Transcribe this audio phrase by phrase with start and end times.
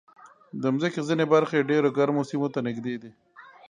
[0.61, 3.11] د مځکې ځینې برخې ډېر ګرمو سیمو ته نږدې دي.